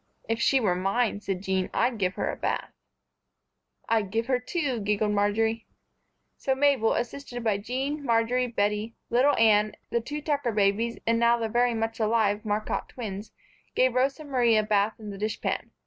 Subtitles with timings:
[0.27, 2.71] "If she were mine," said Jean, "I'd give her a bath."
[3.87, 5.67] "I'd give her two," giggled Marjory.
[6.37, 11.19] So Mabel, assisted by Jean, Marjory, Bettie, little Anne, the two Tucker babies and the
[11.19, 13.31] now very much alive Marcotte twins
[13.75, 15.69] gave Rosa Marie a bath in the dish pan.